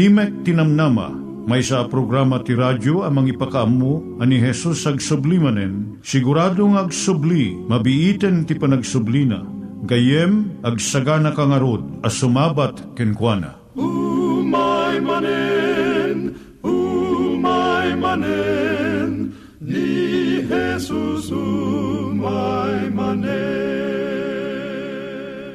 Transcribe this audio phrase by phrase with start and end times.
[0.00, 1.12] Timek Tinamnama,
[1.44, 8.48] may sa programa ti radyo amang ipakaamu ani Jesus ag sublimanen, siguradong ag subli, mabiiten
[8.48, 9.44] ti panagsublina,
[9.84, 13.60] gayem ag sagana kangarod as sumabat kenkwana.
[13.76, 14.09] Umay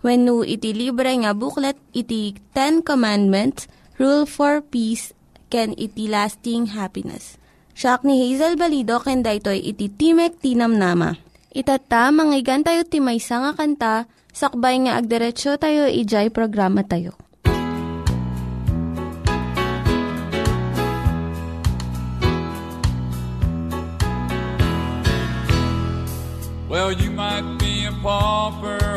[0.00, 3.68] When no iti libre nga booklet, iti Ten Commandments,
[4.00, 5.12] Rule for Peace,
[5.52, 7.36] can iti lasting happiness.
[7.76, 11.20] Siya ni Hazel Balido, ken daytoy iti Timek Tinam Nama.
[11.52, 13.94] Itata, manggigan tayo timaysa nga kanta,
[14.32, 17.12] sakbay nga agderetsyo tayo, ijay programa tayo.
[26.70, 28.89] Well, you might be a pauper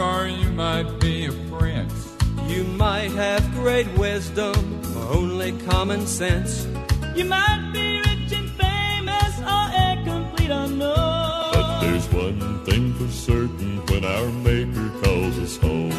[0.56, 2.14] might be a prince.
[2.48, 4.56] You might have great wisdom
[4.98, 6.68] or only common sense.
[7.16, 11.54] You might be rich and famous or a complete unknown.
[11.54, 15.92] But there's one thing for certain when our Maker calls us home.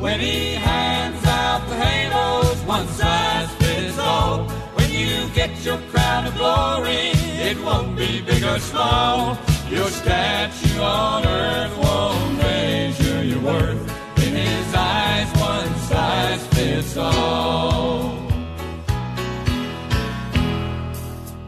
[0.00, 4.48] When he hands out the halos, one size fits all.
[4.76, 7.10] When you get your crown of glory,
[7.48, 9.36] it won't be big or small.
[9.70, 14.18] Your statue on earth won't measure your worth.
[14.24, 18.14] In his eyes, one size fits all.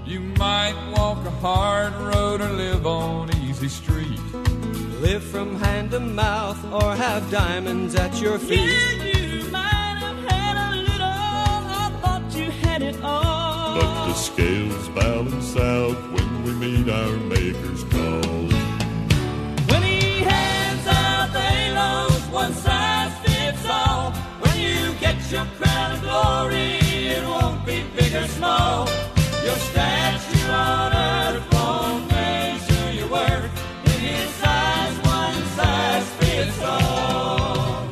[0.05, 4.21] You might walk a hard road or live on easy street.
[5.01, 8.69] Live from hand to mouth or have diamonds at your feet.
[8.69, 13.77] Yeah, you might have had a little, I thought you had it all.
[13.77, 16.10] But the scales balance out when we
[16.61, 18.45] meet our Maker's call.
[19.71, 24.13] When he hands out the halos, one size fits all.
[24.43, 26.77] When you get your crown of glory,
[27.17, 28.87] it won't be big or small.
[29.43, 33.51] Your statue on earth won't measure your worth.
[33.87, 37.87] In his eyes, one size fits all.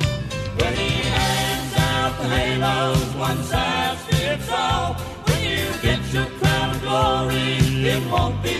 [0.60, 4.92] When he hands out the halos, one size fits all.
[5.26, 7.56] When you get your crown of glory,
[7.94, 8.57] it won't be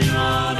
[0.00, 0.59] marching on.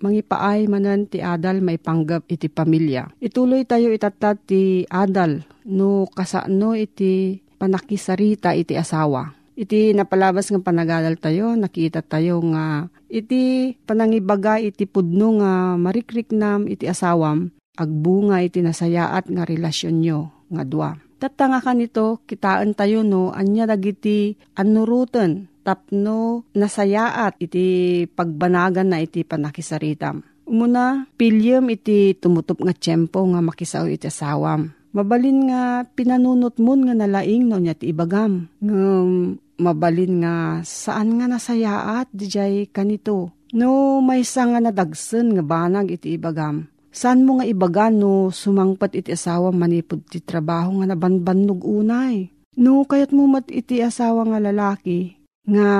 [0.00, 3.12] mangipaay manan ti adal may panggap iti pamilya.
[3.20, 9.32] Ituloy tayo itatat ti adal no kasano iti panakisarita iti asawa.
[9.56, 16.84] Iti napalabas ng panagadal tayo, nakita tayo nga iti panangibaga iti pudno nga marikriknam iti
[16.84, 17.48] asawam,
[17.80, 20.90] agbunga iti nasayaat nga relasyon nyo nga dua.
[21.26, 29.26] Tatanga ka nito, kitaan tayo no, anya dagiti anurutan, tapno nasayaat iti pagbanagan na iti
[29.26, 30.22] panakisaritam.
[30.46, 34.70] Umuna, pilyem iti tumutup nga tiyempo nga makisaw iti asawam.
[34.94, 38.46] Mabalin nga pinanunot mo nga nalaing no niya ti ibagam.
[38.62, 43.34] Ngam mabalin nga saan nga nasayaat dijay kanito.
[43.50, 49.12] No may nga nadagsen nga banag iti ibagam Saan mo nga ibaga no sumangpat iti
[49.12, 52.32] asawa manipod ti trabaho nga nabanbannog unay?
[52.56, 55.12] No kayat mo mat iti asawa nga lalaki
[55.44, 55.70] nga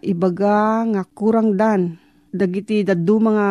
[0.00, 2.00] ibaga nga kurang dan
[2.32, 3.46] dagiti daddu mga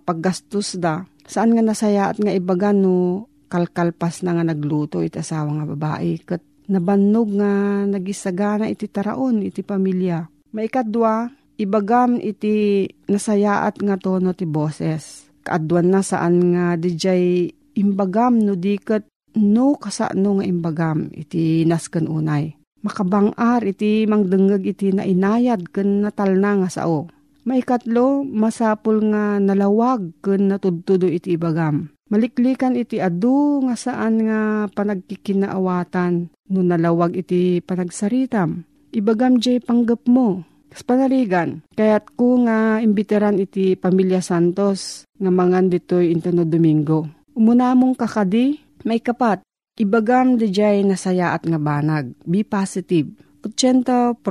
[0.00, 5.52] paggastos da saan nga nasaya at nga ibaga no kalkalpas na nga nagluto iti asawa
[5.60, 6.40] nga babae kat
[6.72, 10.24] nabannog nga nagisagana iti taraon iti pamilya.
[10.56, 11.28] Maikadwa,
[11.60, 19.04] ibagam iti nasayaat nga tono ti boses kaadwan na saan nga dijay imbagam no diket
[19.36, 22.56] no kasano nga imbagam iti nasken unay.
[22.82, 27.06] Makabangar iti mangdengeg iti na inayad ken natalna nga sao.
[27.42, 31.90] Maikatlo, masapul nga nalawag ken natudtudo iti ibagam.
[32.10, 34.40] Maliklikan iti adu nga saan nga
[34.70, 38.66] panagkikinaawatan no nalawag iti panagsaritam.
[38.92, 45.68] Ibagam jay panggap mo, Kas panaligan, kayat ko nga imbiteran iti Pamilya Santos nga mangan
[45.68, 47.04] ditoy intano Domingo.
[47.36, 48.56] Umuna mong kakadi,
[48.88, 49.44] may kapat,
[49.76, 53.12] ibagam di jay nasayaat nga banag, be positive.
[53.44, 54.24] 80%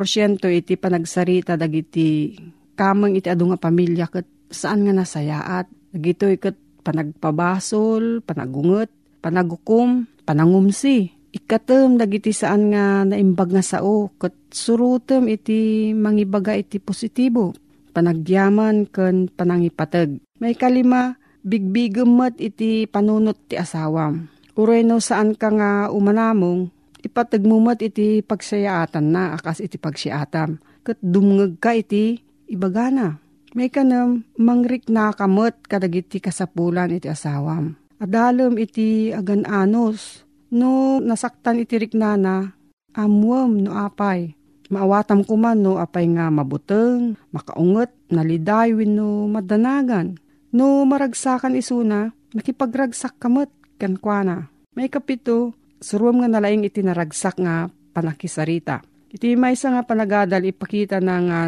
[0.50, 2.34] iti panagsarita dagiti
[2.74, 5.70] kamang iti adu nga pamilya ket saan nga nasayaat.
[5.94, 8.90] Dagitoy ket panagpabasol, panagunget,
[9.22, 17.56] panagukom, panangumsi ikatem dagiti saan nga naimbag nga sao ket surutem iti mangibaga iti positibo
[17.96, 24.28] panagyaman ken panangipateg may kalima bigbigem iti panunot ti asawam
[24.60, 26.68] ureno saan ka nga umanamong
[27.02, 30.62] ipateg mo iti pagsayaatan na akas iti pagsiatam.
[30.86, 33.18] Ket dumngeg ka iti ibagana.
[33.52, 41.96] May kanam mangrik na kamot kadagiti kasapulan iti asawam adalem iti agan-anos No nasaktan itirik
[41.96, 42.52] na na,
[42.92, 44.36] amwam no apay.
[44.68, 50.20] Maawatam ko man no apay nga mabuteng, makaunget, naliday no madanagan.
[50.52, 53.48] No maragsakan isuna, nakipagragsak kamot
[53.80, 54.52] kankwana.
[54.76, 58.84] May kapito, suruam nga nalaing iti naragsak nga panakisarita.
[59.12, 61.40] Iti may isa nga panagadal ipakita na nga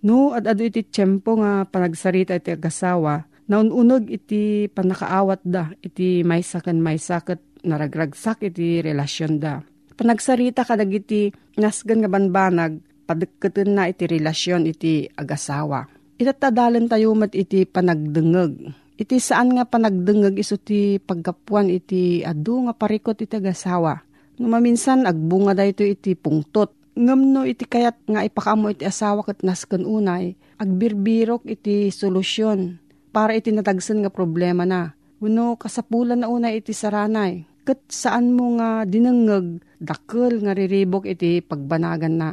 [0.00, 6.40] no at adu iti tiyempo nga panagsarita iti agasawa, naununog iti panakaawat da, iti may
[6.40, 9.60] sakan may sakat naragragsak iti relasyon da.
[10.00, 11.28] Panagsarita kadag iti
[11.60, 15.84] nasgan nga banbanag, padagkatan na iti relasyon iti agasawa.
[16.16, 18.72] Itatadalan tayo mat iti panagdengeg.
[19.00, 24.00] Iti saan nga panagdengeg iso ti pagkapuan iti adu nga parikot iti agasawa.
[24.40, 26.72] No maminsan agbunga da ito iti pungtot.
[26.96, 32.80] Ngam no iti kayat nga ipakamo iti asawa kat nasken unay, agbirbirok iti solusyon
[33.12, 34.96] para iti natagsan nga problema na.
[35.20, 41.40] Uno kasapulan na una iti saranay ket saan mo nga dinengeg dakkel nga riribok iti
[41.40, 42.30] pagbanagan na.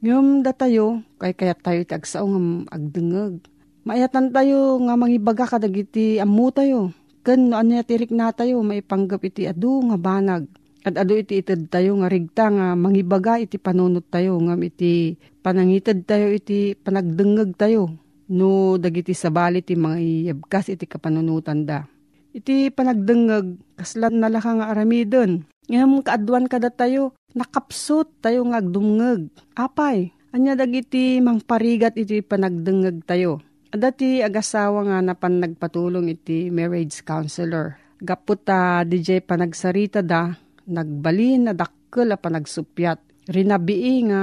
[0.00, 2.40] Ngem datayo, kay kayat tayo iti agsao nga
[2.72, 3.44] agdengeg.
[3.84, 6.92] Maayatan tayo nga mangibaga kadag iti ammo tayo.
[7.20, 10.48] Ken no anya tirik na tayo, maipanggap iti adu nga banag.
[10.80, 16.08] At adu iti ited tayo nga rigta nga mangibaga iti panunot tayo ngam iti panangited
[16.08, 17.92] tayo iti panagdengeg tayo.
[18.32, 21.84] No dagiti sabali ti mga iyabkas iti kapanunutan da
[22.30, 25.48] iti panagdengeg kaslan na laka nga aramidon.
[25.72, 29.32] Ngam kaadwan kada tayo, nakapsot tayo nga agdumngeg.
[29.56, 33.40] Apay, anya dagiti mangparigat iti panagdengeg tayo.
[33.72, 37.80] Adati agasawa nga napan nagpatulong iti marriage counselor.
[38.02, 40.34] Gaputa DJ panagsarita da,
[40.66, 43.30] nagbalin na dakkel a panagsupyat.
[43.30, 44.22] Rinabii nga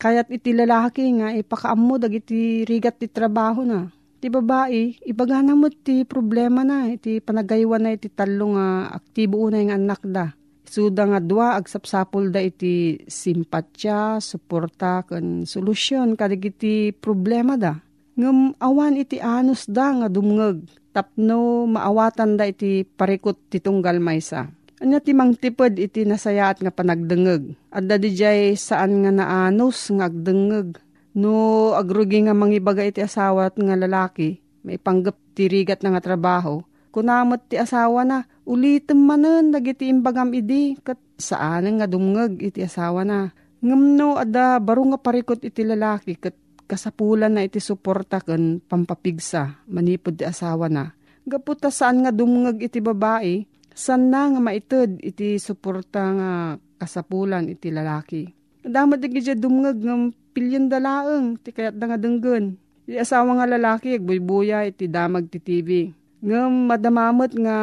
[0.00, 6.02] kayat iti lalaki nga ipakaammo dagiti rigat ti trabaho na ti babae, ibagana mo ti
[6.02, 10.26] problema na, iti panagaywan na iti talo nga aktibo unay nga anak da.
[10.68, 17.80] Suda nga dua, agsapsapol da iti simpatya, suporta, kan solusyon, kadig iti problema da.
[18.18, 24.50] Ngam awan iti anus da nga dumngeg, tapno maawatan da iti parikot ti tunggal maysa.
[24.78, 27.54] Anya ti mangtipod iti nasayaat nga panagdengeg.
[27.74, 28.14] Adda di
[28.54, 30.78] saan nga naanos nga agdengeg
[31.18, 36.62] No agrugi nga mangibaga iti asawat nga lalaki, may panggap tirigat na nga trabaho,
[36.94, 43.02] kunamot ti asawa na, ulitin manen, dagiti imbagam idi, kat saan nga dumngag iti asawa
[43.02, 43.34] na.
[43.58, 46.38] Ngamno, ada, baro nga parikot iti lalaki, kat
[46.70, 50.94] kasapulan na iti suporta kan pampapigsa, manipod ti asawa na.
[51.26, 53.42] Gaputa saan nga dumngag iti babae,
[53.74, 56.30] san na nga maited iti suporta nga
[56.78, 58.37] kasapulan iti lalaki.
[58.66, 62.58] Damat di gidya dumngag ng pilyon dalaeng, ti kayat da nga denggen.
[62.88, 65.92] Iti asawa nga lalaki, agbuybuya iti damag ti TV.
[66.18, 67.56] Ngam madamamot nga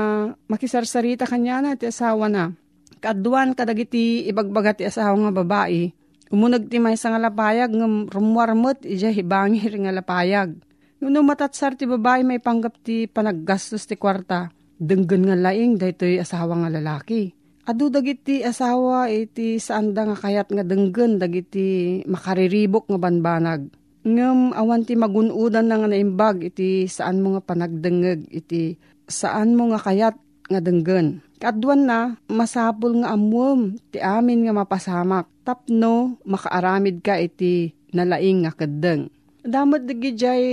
[0.47, 2.55] makisarsarita kanya na ti asawa na.
[3.03, 5.91] Kaduan kadagiti ibagbaga ti asawa nga babae.
[6.31, 10.55] Umunag ti may nga lapayag ngam rumwarmot ija hibangir nga lapayag.
[11.03, 14.49] Nuno matatsar ti babae may panggap ti panaggastos ti kwarta.
[14.79, 17.35] Denggen nga laing daytoy asawa nga lalaki.
[17.65, 23.73] Adu dagiti asawa iti saanda nga kayat nga denggen dagiti makariribok nga banbanag
[24.05, 28.77] ngem awan ti magunudan nga naimbag iti saan mo nga panagdengeg iti
[29.09, 30.13] saan mo nga kayat
[30.45, 31.25] nga denggen.
[31.41, 38.53] Kadwan na masapul nga amwom ti amin nga mapasamak tapno makaaramid ka iti nalaing nga
[38.53, 39.09] keddeng.
[39.41, 40.45] Damot digi jay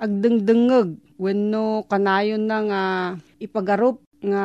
[0.00, 2.82] agdengdengeg wenno kanayon na nga
[3.36, 4.44] ipagarup nga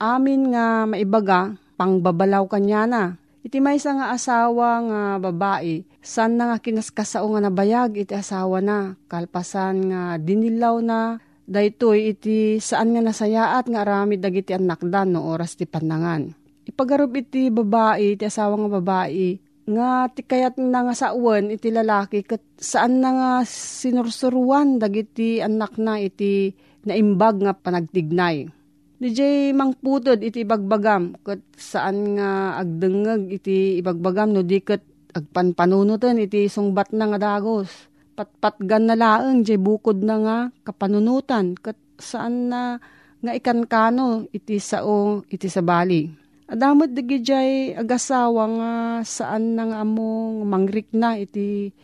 [0.00, 3.02] amin nga maibaga pangbabalaw kanya na.
[3.42, 8.94] Iti may nga asawa nga babae, san na nga kinaskasao nga nabayag iti asawa na,
[9.10, 11.18] kalpasan nga dinilaw na,
[11.50, 16.30] daytoy iti saan nga nasayaat nga arami dagiti anakdan no oras ti panangan.
[16.62, 22.22] Ipagarup iti babae, iti asawa nga babae, nga ti kayat na nga sauwan iti lalaki,
[22.22, 26.54] kat saan na nga sinursuruan dagiti anak na iti
[26.86, 28.61] naimbag nga panagtignay
[29.02, 34.78] DJ mangputod iti ibagbagam kat saan nga agdengeg iti ibagbagam no di kat
[35.10, 37.90] agpanpanunutan iti sungbat na nga dagos.
[38.14, 42.78] Patpatgan na laeng jay bukod na nga kapanunutan kat saan na
[43.18, 46.06] nga ikankano iti sao iti sabali.
[46.46, 51.74] Adamot digi jay agasawa nga saan na nga among mangrik na iti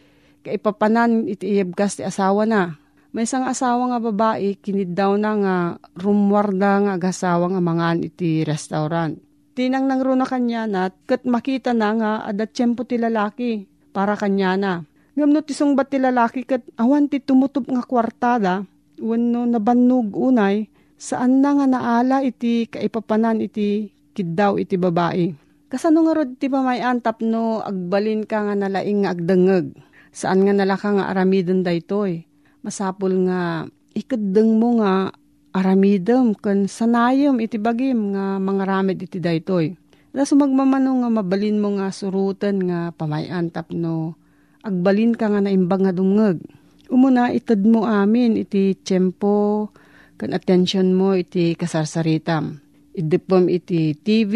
[0.47, 2.79] kaipapanan iti iyabgas ti asawa na
[3.13, 5.57] may isang asawa nga babae, kinid daw na nga
[5.97, 9.17] rumwarda nga agasawa nga mangan iti restaurant.
[9.57, 13.65] Tinang nang runa kanya na, kat makita na nga adat tiyempo ti lalaki
[13.97, 14.73] para kanya na.
[15.17, 18.63] Ngam no tisong bat ti lalaki kat awan ti tumutup nga kwartada,
[19.01, 25.33] wano nabannog unay, saan na nga naala iti kaipapanan iti kiddaw iti babae.
[25.73, 29.75] Kasano nga rod ti pamayan tapno agbalin ka nga nalaing nga agdengeg.
[30.15, 32.28] Saan nga nalaka nga aramidon daytoy
[32.69, 33.65] masapul nga
[33.97, 35.09] ikadeng mo nga
[35.57, 39.73] aramidem kan sanayem iti bagim nga mga ramid iti daytoy.
[40.13, 44.21] Da sumagmamano nga mabalin mo nga surutan nga pamayan tapno
[44.61, 46.45] agbalin ka nga naimbang nga dungeg.
[46.93, 49.73] Umuna itad mo amin iti tiyempo
[50.21, 52.61] kan attention mo iti kasarsaritam.
[52.93, 54.35] Idipom iti TV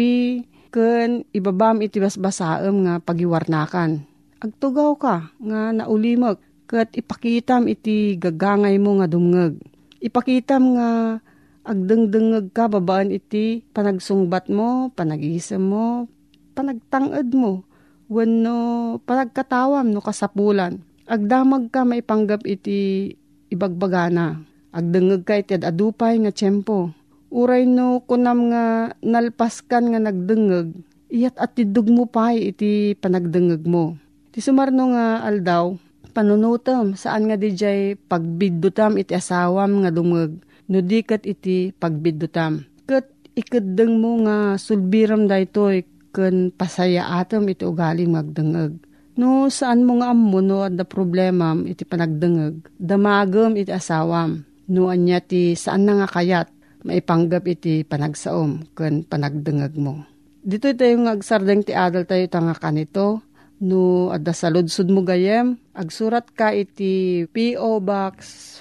[0.73, 4.01] kan ibabam iti basbasaem nga pagiwarnakan.
[4.41, 6.41] Agtugaw ka nga naulimag
[6.73, 9.61] kat ipakitam iti gagangay mo nga dumngeg.
[10.01, 11.21] Ipakitam nga
[11.61, 16.09] agdengdengeg ka babaan iti panagsungbat mo, panagisem mo,
[16.57, 17.61] panagtanged mo,
[18.09, 20.81] wenno panagkatawam no kasapulan.
[21.05, 23.13] Agdamag ka maipanggap iti
[23.53, 24.41] ibagbagana.
[24.73, 26.89] Agdengeg ka iti adupay nga tiyempo.
[27.29, 30.73] Uray no kunam nga nalpaskan nga nagdengeg,
[31.13, 33.97] iyat at tidug mo pa iti panagdengeg mo.
[34.33, 35.77] Ti sumarno nga aldaw,
[36.13, 40.37] panunutom saan nga dijay pagbiddutam iti asawam nga dumeg
[40.69, 42.63] no dikat iti pagbiddutam.
[42.87, 48.77] Kat ikadeng mo nga sulbiram daytoy ken pasaya atom iti ugaling magdengeg.
[49.17, 52.69] No saan mo nga ammo no da problema iti panagdengeg.
[52.77, 54.45] Damagem iti asawam.
[54.69, 56.47] No anya ti saan na nga kayat
[56.85, 60.05] maipanggap iti panagsaom ken panagdengeg mo.
[60.43, 63.23] Dito tayo nga agsardeng ti adal tayo tanga kanito
[63.63, 64.51] no adda sa
[64.91, 67.79] mo gayem, agsurat ka iti P.O.
[67.79, 68.15] Box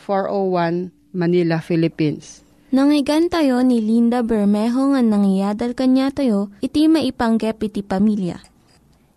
[0.06, 2.46] 401 Manila, Philippines.
[2.72, 8.40] Nangyigan tayo ni Linda Bermejo nga nangyadal kanya tayo, iti maipanggep iti pamilya.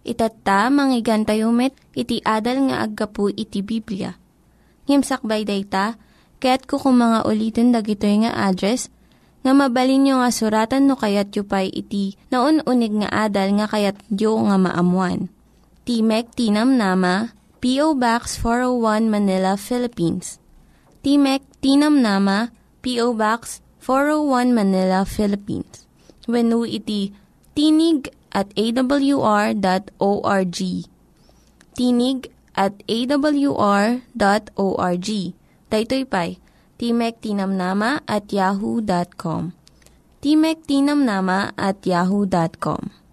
[0.03, 1.23] Itatta, manggigan
[1.55, 4.19] met, iti adal nga aggapu iti Biblia.
[4.85, 5.97] Ngimsakbay day ta,
[6.43, 8.93] kaya't kukumanga ulitin dagito nga address,
[9.45, 13.69] nga mabalin nyo nga suratan no kayat yu pa'y iti na unig nga adal nga
[13.69, 15.29] kayat yu nga maamuan.
[15.85, 17.93] Timek Tinam Nama, P.O.
[17.93, 20.41] Box 401 Manila, Philippines.
[21.05, 22.49] Timek Tinam Nama,
[22.81, 23.13] P.O.
[23.13, 25.85] Box 401 Manila, Philippines.
[26.25, 27.13] Venu iti
[27.53, 30.57] tinig at awr.org.
[31.77, 32.19] Tinig
[32.57, 33.99] at awr.org.
[35.69, 36.37] Daytoy pay,
[36.77, 39.51] timektinamnama at yahoo.com.
[40.21, 43.04] timektinamnama at yahoo.com.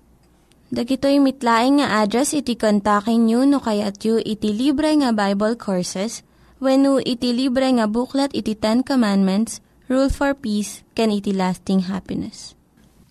[0.73, 6.25] Dagitoy mitlaing nga address iti kontakin nyo no kayat yu iti libre nga Bible Courses
[6.65, 9.61] when iti libre nga buklat iti Ten Commandments,
[9.93, 12.57] Rule for Peace, can iti lasting happiness.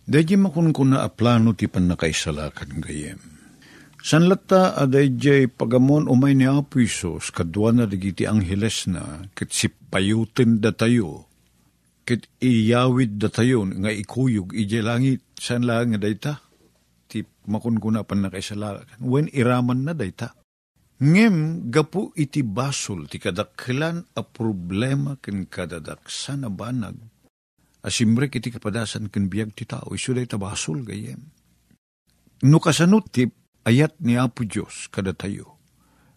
[0.09, 3.21] Dadya makun ko na aplano ti panakaisalakan gayem.
[4.01, 9.53] San lata aday jay pagamon umay ni Apo Isos, kadwa na digiti angheles na, kit
[9.53, 11.29] si payutin da tayo,
[12.09, 16.50] kit iyawid da nga ikuyog, ije langit, san lang nga dayta?
[17.11, 19.03] Ti makun ko na panakaisalakan.
[19.03, 20.31] When iraman na dayta.
[21.01, 26.93] Ngem, gapu iti basol, ti kadaklan a problema ken kadadaksan na banag,
[27.81, 31.17] asimrek iti kapadasan ken biyag ti tao, iso day tabasol gayem.
[32.45, 33.25] No kasanot ti
[33.65, 35.57] ayat ni Apo Diyos kada tayo.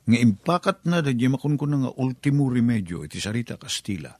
[0.04, 4.12] Nga impakat na da di makon nga ultimo remedyo iti sarita Kastila.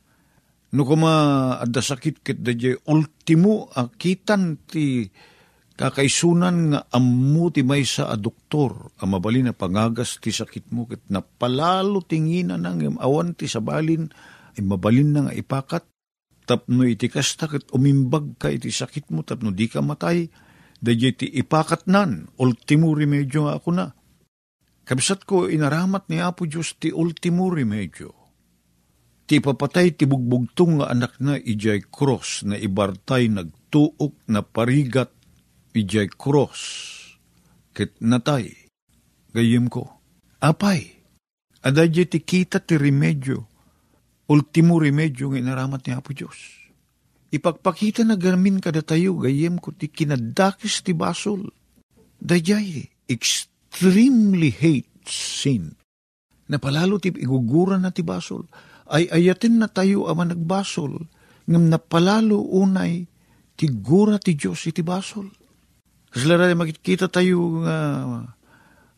[0.72, 1.12] No kuma
[1.60, 2.56] adda sakit ket da
[2.88, 5.12] ultimo akitan ti
[5.74, 10.86] kakaisunan nga ammo ti may sa a doktor a mabali na pangagas ti sakit mo
[10.86, 14.06] ket napalalo tingina nang awan ti sabalin
[14.54, 15.84] ay mabalin na nga ipakat
[16.46, 20.30] tapno iti kasta ket umimbag ka iti sakit mo tapno di ka matay
[20.84, 23.88] Dadya ti ipakat nan, ultimo remedyo nga ako na.
[24.84, 28.12] Kabisat ko inaramat ni Apo Diyos ti ultimo remedyo.
[29.24, 35.13] Ti papatay ti bugbugtong nga anak na ijay cross na ibartay nagtuok na parigat
[35.74, 36.62] ijay cross.
[37.74, 38.54] Kit natay.
[39.34, 39.90] Gayem ko.
[40.38, 40.94] Apay.
[41.66, 43.44] Adadya ti kita ti remedyo.
[44.30, 46.64] Ultimo remedyo nga inaramat ni Apo Diyos
[47.34, 51.50] ipagpakita na gamin kada tayo, gayem ko ti kinadakis ti basol.
[52.22, 55.74] Dayay, extremely hate sin.
[56.46, 58.46] Napalalo ti iguguran na ti basol.
[58.86, 61.10] Ay ayatin na tayo ama nagbasol,
[61.50, 63.08] ngam napalalo unay
[63.58, 65.26] ti gura ti Diyos iti basol.
[66.14, 68.22] Kasi lara makikita tayo nga uh,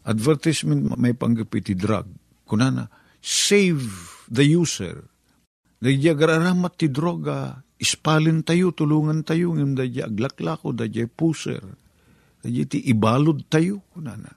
[0.04, 2.04] advertisement may panggapi ti drug.
[2.44, 2.92] Kunana,
[3.24, 3.88] save
[4.28, 5.00] the user.
[5.80, 11.64] Nagya gararamat ti droga, ispalin tayo, tulungan tayo, ngam dadya aglaklako, dadya puser.
[12.44, 14.36] Dadya ti ibalod tayo, kunana.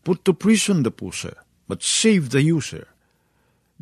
[0.00, 1.36] Put to prison the puser,
[1.68, 2.88] but save the user.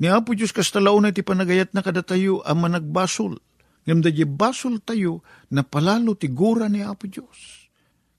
[0.02, 3.38] Ni Apo Diyos kastalaw na ti panagayat na kada tayo ang managbasol.
[3.86, 7.61] Ngam dadya basol tayo na palalo ti gura ni Apo Diyos.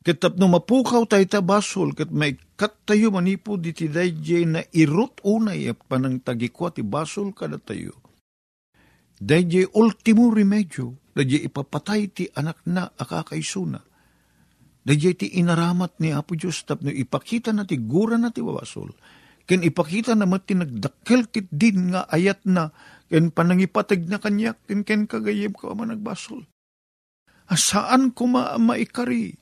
[0.04, 4.62] Katap no mapukaw tayo ta basol, kat may kat tayo manipo di ti dadya na
[4.76, 8.04] irot unay panang tagikwa ti basol kada tayo
[9.24, 13.80] Dahil ultimo remedyo, dahil ipapatay ti anak na akakaisuna.
[14.84, 18.92] Dahil ti inaramat ni Apo Diyos, tapno ipakita na ti gura na ti wawasol.
[19.48, 22.76] Ken ipakita na mati nagdakkel kit din nga ayat na,
[23.08, 26.44] ken panangipatag na kanyak, ken ken kagayib ko ama nagbasol.
[27.48, 29.40] Asaan kuma maikari?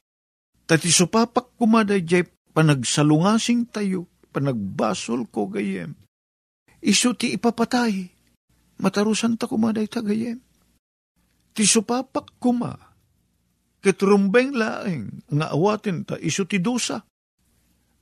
[0.72, 6.00] Tati supapak kuma dahil panagsalungasing tayo, panagbasol ko gayem.
[6.80, 8.08] Isu ti ipapatay
[8.80, 10.40] matarusan ta kumaday tagayem.
[11.52, 12.72] Ti supapak kuma,
[13.84, 17.04] ketrumbeng laeng, nga awatin ta, iso ti dosa.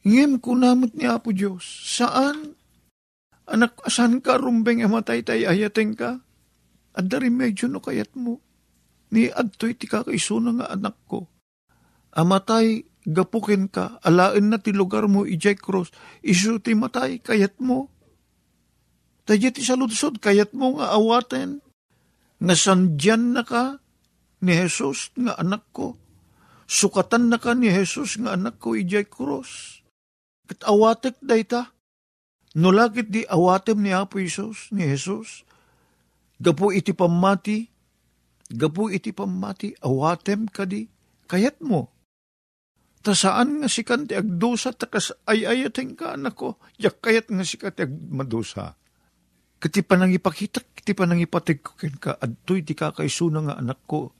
[0.06, 2.54] Ngem kunamot ni Apo Diyos, saan?
[3.50, 6.22] Anak, asan ka rumbeng ematay tay ayating ka?
[6.94, 8.38] At dari medyo no kayat mo.
[9.10, 11.26] Ni adtoy ti kakaisuna nga anak ko.
[12.16, 15.94] Amatay, gapukin ka, alain na ti lugar mo, ijay cross,
[16.26, 17.94] iso ti matay, kayat mo
[19.30, 21.62] Tadya ti saludsod, kayat mo nga awaten,
[22.42, 23.78] nga sandyan na ka
[24.42, 26.02] ni Jesus nga anak ko.
[26.66, 29.86] Sukatan na ka ni Jesus nga anak ko ijay cross.
[30.50, 31.70] Kat awatek dayta.
[32.58, 35.46] No lakit di awatem ni Apo Isos, ni Jesus.
[36.42, 37.70] Gapo iti pamati,
[38.50, 40.90] gapo iti pamati, awatem ka di,
[41.30, 41.94] kayat mo.
[43.00, 47.48] Ta saan nga sikan ti agdosa, takas ay ayating ka anak ko, yak kayat nga
[47.48, 48.76] sikan ti agmadosa.
[49.60, 53.56] Kati pa nang ipakita, kati pa nang ipatig ko ken ka, adtoy di kakaisuna nga
[53.60, 54.12] anak ko.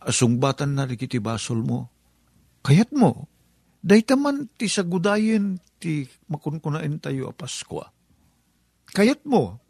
[0.00, 1.92] Asungbatan na kiti basol mo.
[2.64, 3.28] Kayat mo,
[3.84, 7.88] dahi taman ti sagudayin ti makunkunain tayo a Paskwa.
[8.92, 9.60] Kayat mo,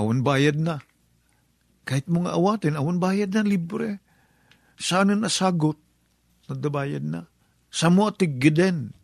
[0.00, 0.80] awan bayad na.
[1.84, 4.00] Kahit mo nga awatin, awan bayad na libre.
[4.80, 5.76] Sana nasagot,
[6.50, 7.30] nadabayad na.
[7.68, 8.94] Sa mo atig giden.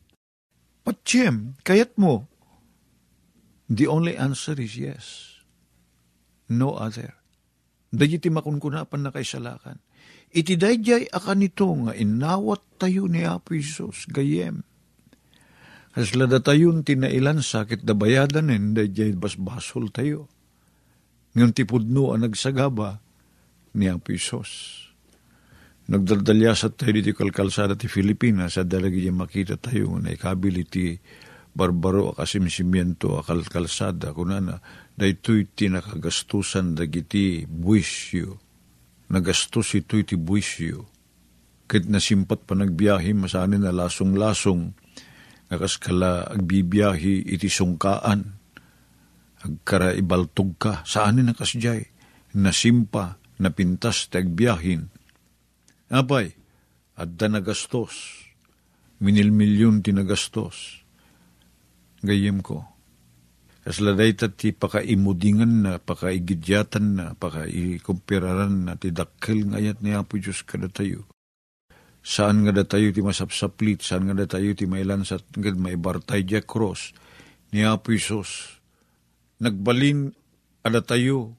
[0.87, 2.31] Patsiem, kayat mo,
[3.70, 5.38] The only answer is yes.
[6.50, 7.14] No other.
[7.94, 9.79] Dagiti makunkunapan na kaisalakan.
[10.35, 14.66] Iti dayjay akan nito nga inawat tayo ni Apo Isos gayem.
[15.94, 20.26] Haslada tayon tinailan sakit da bayadan en dayjay basbasol tayo.
[21.38, 22.98] Ngayon tipudno ang nagsagaba
[23.79, 24.89] ni Apo Isos.
[25.90, 30.94] Nagdaldalya sa tayo dito kalkalsada ti Pilipinas sa dalagi yung makita tayo na ikabili ti
[31.50, 34.62] barbaro akasimsimiento akalkalsada kunana
[34.94, 38.38] daytoy ti nakagastusan dagiti buwisyo
[39.11, 40.87] nagastos ito'y ti buwisyo
[41.66, 44.70] ket nasimpat pa nagbiyahe masanin na lasong-lasong
[45.50, 48.38] nakaskala agbibiyahe iti sungkaan.
[49.40, 51.83] Agkara ibaltog ka saanin nakasjay?
[52.38, 54.99] Nasimpa napintas ti agbiyahin
[55.90, 56.33] apay
[56.96, 58.24] adda nagastos
[59.03, 60.81] minilmilyon ti nagastos
[62.05, 62.64] gayem ko.
[63.61, 70.72] Kasladay ti pakaimudingan na, pakaigidyatan na, pakaikumpiraran na, ti dakkel ngayat ni Apo Diyos kada
[70.72, 71.05] tayo.
[72.00, 76.24] Saan nga da tayo ti masapsaplit, saan nga da tayo ti mailan sa ngad maibartay
[76.24, 76.96] di cross,
[77.53, 78.59] ni Apo Isos.
[79.44, 80.09] Nagbalin
[80.64, 81.37] ada tayo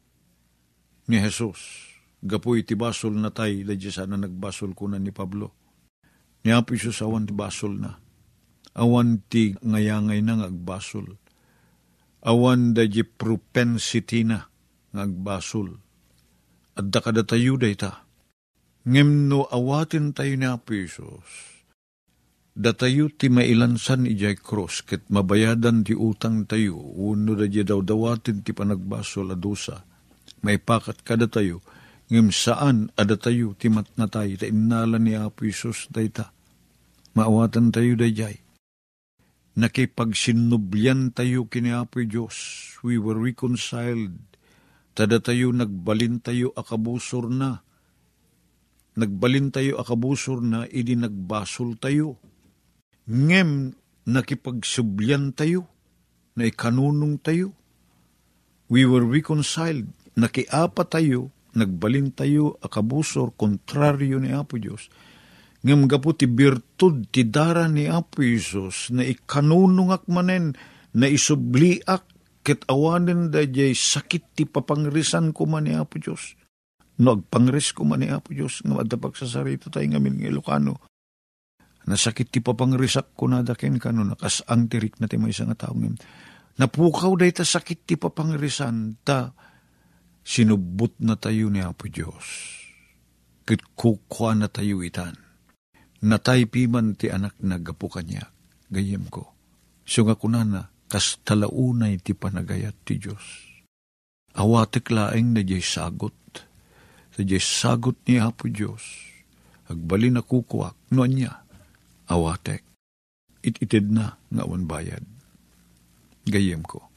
[1.10, 1.91] ni Jesus.
[2.22, 5.52] Gapoy ti basol na tayo, da sana nagbasol ko na ni Pablo.
[6.46, 8.02] Ni Apo Isos awan ti basol na
[8.76, 11.20] awan ti ngayangay na ngagbasol.
[12.22, 14.46] Awan da propensity na
[14.94, 15.74] ngagbasol.
[16.78, 17.92] At da kada tayo da ita.
[18.86, 21.66] Ngem awatin tayo ni Apo Isos.
[22.52, 26.78] Da tayo ti mailansan ijay cross ket mabayadan ti utang tayo.
[26.78, 29.82] Uno da daw dawatin ti panagbasol a dosa.
[30.46, 31.62] May pakat kada tayo.
[32.12, 36.36] Ngem saan ada tayo ti matnatay ta inala ni Apo Isos da ita.
[37.16, 38.36] Maawatan tayo da jay
[39.56, 42.72] nakipagsinublyan tayo kini Apo Diyos.
[42.82, 44.16] We were reconciled.
[44.96, 47.64] Tada tayo nagbalin tayo akabusor na.
[48.92, 52.20] Nagbalin tayo akabusor na, idi nagbasol tayo.
[53.08, 53.72] Ngem
[54.04, 55.72] nakipagsubyan tayo,
[56.36, 57.56] na ikanunong tayo.
[58.68, 59.88] We were reconciled.
[60.20, 64.88] Nakiapa tayo, nagbalin tayo akabusor, kontraryo ni Apo Diyos
[65.62, 70.58] ngem gapu ti birtud ti dara ni Apo Isos na ikanunungak manen
[70.98, 72.04] na isubliak
[72.42, 76.34] ket awanen da jay sakit ti papangrisan ko man ni Apo Diyos.
[77.02, 80.82] No ko man ni Apo Diyos nga madapag sa sarito tayo ngamin ng Ilocano.
[81.86, 85.74] Nasakit ti papangrisak ko na dakin kano nakas ang tirik na ti may isang tao
[85.78, 85.98] ngem.
[86.58, 89.30] Napukaw day ta sakit ti papangrisan ta
[90.22, 92.58] sinubot na tayo ni Apo Diyos.
[93.46, 95.18] Kit kukwa na tayo itan
[96.02, 98.34] nataypi man ti anak na gapu kanya,
[98.74, 99.30] gayem ko.
[99.86, 103.24] So nga kunana, kas talaunay ti panagayat ti Diyos.
[104.34, 106.16] Awatik laeng na jay sagot,
[107.14, 108.82] sa jay sagot ni Apo Diyos,
[109.70, 111.46] agbali na kukuwak, no niya,
[112.10, 112.66] awatek,
[113.46, 115.06] ititid na nga bayad.
[116.26, 116.91] Gayem ko.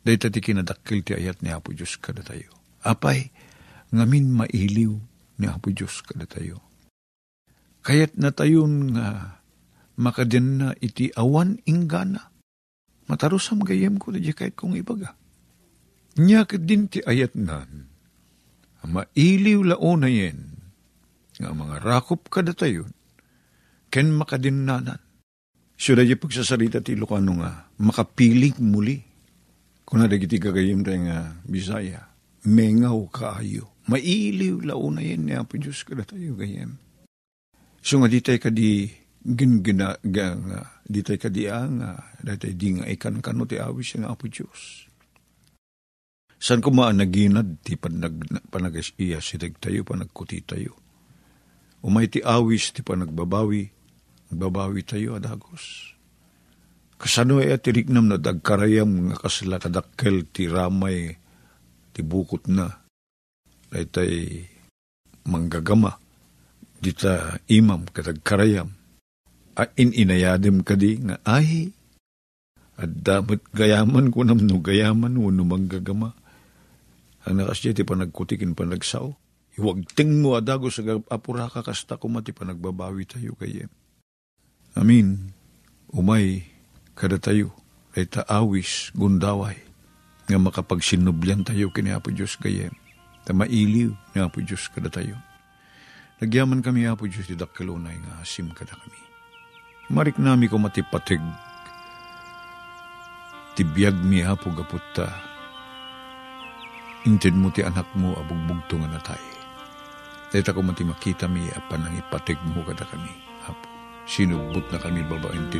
[0.00, 2.48] Dahil tati kinadakil ti ayat ni Apo Diyos kada tayo.
[2.80, 3.28] Apay,
[3.92, 4.96] ngamin mailiw
[5.36, 6.70] ni Apo Diyos kada tayo
[7.80, 9.40] Kayat na tayon nga
[9.96, 12.28] makadyan na iti awan inggana.
[13.08, 15.16] Matarusam gayem ko na kahit kong ibaga.
[16.20, 17.88] Nyak din ti ayat nan.
[18.84, 20.60] Mailiw laon na yen.
[21.40, 22.92] Nga mga rakop kada tayon.
[23.88, 25.00] Ken makadinnanan.
[25.80, 29.09] Siya na pagsasarita ti Lucano nga, makapiling muli.
[29.90, 32.14] Kung nadagiti kagayim tayo nga Bisaya,
[32.46, 33.74] mengaw kaayo.
[33.90, 36.78] Mailiw laon na yen ni Apo Diyos kada tayo gayem
[37.80, 41.80] So nga ditay ka di gingina nga ditay ka di ang
[42.20, 44.88] datay di nga ikan kano ti awis nga apo Diyos.
[46.40, 50.76] San ko naginad ti panag, panagas iya si tayo panagkuti tayo.
[51.84, 53.68] Umay ti awis ti panagbabawi,
[54.32, 55.96] nagbabawi tayo adagos.
[57.00, 61.16] Kasano ay atirignam na dagkarayam nga kasla kadakkel ti ramay
[61.96, 62.68] ti bukot na.
[63.72, 64.44] Daytay
[65.24, 65.96] manggagama
[66.80, 68.72] dita imam katag karayam,
[69.56, 71.72] a in inayadim kadi nga ay,
[72.80, 76.16] at dapat gayaman ko nam no gayaman no manggagama.
[77.28, 79.12] Ang nakasya ti panagkutikin panagsaw.
[79.60, 80.80] Iwag ting mo adago sa
[81.12, 83.68] apura ka kasta kumati panagbabawi tayo kayem.
[84.72, 85.36] Amin.
[85.92, 86.49] Umay
[87.00, 87.48] kada tayo
[87.96, 89.56] ay taawis gundaway
[90.28, 92.76] nga makapagsinubyan tayo kini Apo Diyos kayem.
[93.24, 95.16] Ta mailiw ni Apo Diyos kada tayo.
[96.20, 99.00] Nagyaman kami, Apo Diyos, di dakilunay nga asim kada kami.
[99.90, 101.18] Marik nami ko matipatig,
[103.58, 105.10] tibiyag mi, Apo, gaputta.
[107.08, 109.24] Inted mo ti anak mo, abugbugto nga natay.
[110.30, 113.10] Dahil ako mati makita mi, apan ang ipatig mo kada kami,
[113.50, 113.66] Apo.
[114.06, 115.58] Sinubot na kami babaeng ti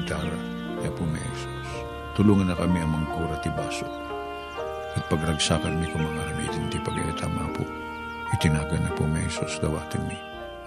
[0.81, 1.71] Dara, Apo may Jesus.
[2.17, 3.87] Tulungan na kami amang kura ti baso.
[4.97, 7.63] at pagragsakan mi kung mga aramidin ti pagayatama po.
[8.35, 10.19] Itinagan na po may Isos dawatin mi.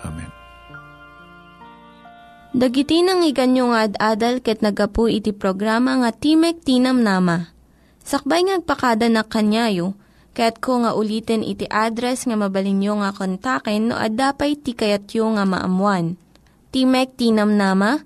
[0.03, 0.31] Amen.
[2.53, 7.49] Dagiti nang iganyo nga ad-adal ket nagapu iti programa nga Timek Tinam Nama.
[8.03, 9.97] Sakbay ngagpakada na kanyayo,
[10.37, 16.13] ket ko nga ulitin iti address nga mabalinyo nga kontaken no ad-dapay tikayatyo nga maamuan.
[16.69, 18.05] Timek Tinam Nama,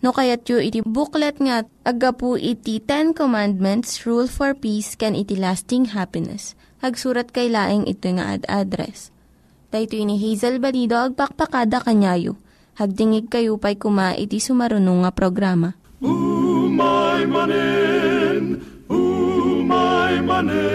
[0.00, 5.36] no kayat yu iti booklet nga agapu iti Ten Commandments, Rule for Peace, can iti
[5.36, 6.56] lasting happiness.
[6.80, 9.12] Hagsurat kay laing ito nga ad address.
[9.70, 12.34] Daytoy ni Hazel Balido agpakpakada kanyayo.
[12.80, 15.76] Hagdingig kayo pa'y kuma iti sumarunong nga programa.
[16.00, 20.69] Umay manen, umay manen.